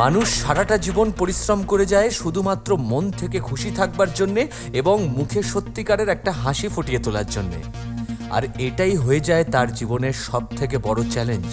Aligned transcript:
মানুষ 0.00 0.26
সারাটা 0.42 0.76
জীবন 0.76 1.08
পরিশ্রম 1.18 1.60
করে 1.62 1.84
যায় 1.86 2.10
শুধুমাত্র 2.10 2.70
মন 2.76 3.04
থেকে 3.10 3.38
খুশি 3.40 3.70
থাকবার 3.70 4.10
জন্যে 4.14 4.42
এবং 4.72 4.96
মুখে 5.16 5.42
সত্যিকারের 5.42 6.08
একটা 6.08 6.32
হাসি 6.32 6.68
ফুটিয়ে 6.68 6.98
তোলার 6.98 7.28
জন্যে। 7.30 7.60
আর 8.30 8.42
এটাই 8.58 8.94
হয়ে 8.96 9.20
যায় 9.20 9.44
তার 9.44 9.68
জীবনের 9.74 10.12
সব 10.12 10.42
থেকে 10.56 10.78
বড় 10.78 11.00
চ্যালেঞ্জ 11.10 11.50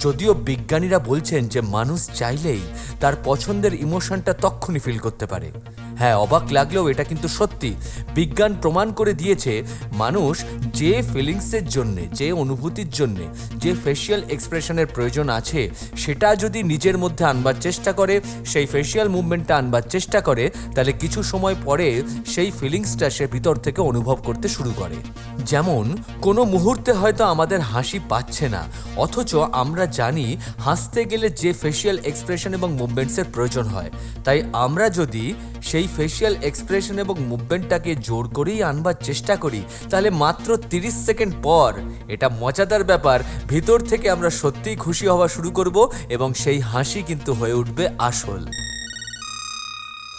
যদিও 0.00 0.34
বিজ্ঞানীরা 0.34 0.98
বলছেন 0.98 1.48
যে 1.48 1.60
মানুষ 1.60 2.10
চাইলেই 2.14 2.60
তার 3.00 3.12
পছন্দের 3.24 3.74
ইমোশনটা 3.74 4.32
তক্ষুনি 4.32 4.78
ফিল 4.78 4.98
করতে 4.98 5.26
পারে। 5.26 5.50
হ্যাঁ 5.98 6.16
অবাক 6.16 6.42
লাগলেও 6.50 6.88
এটা 6.88 7.04
কিন্তু 7.04 7.28
সত্যি। 7.28 7.74
বিজ্ঞান 8.14 8.54
প্রমাণ 8.62 8.92
করে 8.92 9.12
দিয়েছে 9.12 9.62
মানুষ 9.92 10.44
যে 10.74 11.02
ফিলিংসের 11.12 11.68
জন্যে, 11.68 12.08
যে 12.12 12.32
অনুভূতির 12.32 12.90
জন্যে, 12.90 13.24
যে 13.56 13.74
ফেসিয়াল 13.84 14.22
এক্সপ্রেশনের 14.30 14.86
প্রয়োজন 14.86 15.28
আছে, 15.28 15.70
সেটা 15.96 16.36
যদি 16.36 16.62
নিজের 16.62 16.98
মধ্যে 16.98 17.24
আনবার 17.24 17.54
চেষ্টা 17.60 17.92
করে, 17.92 18.20
সেই 18.46 18.66
ফেসিয়াল 18.66 19.08
মুভমেন্টটা 19.08 19.56
আনবার 19.56 19.82
চেষ্টা 19.82 20.20
করে, 20.20 20.50
তাহলে 20.74 20.92
কিছু 20.92 21.22
সময় 21.22 21.54
পরে 21.64 22.02
সেই 22.26 22.50
ফিলিংসটা 22.50 23.10
সে 23.10 23.26
ভিতর 23.26 23.56
থেকে 23.56 23.80
অনুভব 23.80 24.18
করতে 24.24 24.48
শুরু 24.48 24.72
করে। 24.76 24.96
যেমন, 25.44 25.96
কোনো 26.22 26.44
মুহূর্তে 26.44 26.92
হয়তো 26.92 27.24
আমাদের 27.24 27.60
হাসি 27.60 27.98
পাচ্ছে 28.08 28.48
না, 28.48 28.62
অথচ 28.96 29.34
আমরা 29.34 29.86
জানি 29.98 30.26
হাসতে 30.58 31.04
গেলে 31.04 31.28
যে 31.42 31.52
ফেসিয়াল 31.52 31.98
এক্সপ্রেশন 32.04 32.54
এবং 32.54 32.68
মুভমেন্টসের 32.72 33.26
প্রয়োজন 33.34 33.64
হয়। 33.64 33.90
তাই 34.24 34.38
আমরা 34.52 34.86
যদি 34.88 35.34
সেই 35.62 35.86
ফেসিয়াল 35.96 36.34
এক্সপ্রেশন 36.42 36.98
এবং 36.98 37.16
মুভমেন্টটাকে 37.20 37.92
জোর 37.94 38.28
করেই 38.28 38.62
আনবার 38.62 38.94
চেষ্টা 39.02 39.36
করি, 39.36 39.60
তাহলে 39.90 40.10
মাত্র 40.10 40.48
তিরিশ 40.70 40.94
সেকেন্ড 41.06 41.34
পর 41.42 41.70
এটা 42.08 42.28
মজাদার 42.28 42.84
ব্যাপার, 42.84 43.18
ভিতর 43.48 43.78
থেকে 43.80 44.10
আমরা 44.10 44.30
সত্যিই 44.30 44.76
খুশি 44.76 45.06
হওয়া 45.06 45.28
শুরু 45.28 45.50
করব 45.50 45.76
এবং 46.08 46.28
সেই 46.34 46.60
হাসি 46.60 47.00
কিন্তু 47.02 47.30
হয়ে 47.34 47.52
উঠবে 47.52 47.88
আসল। 47.98 48.42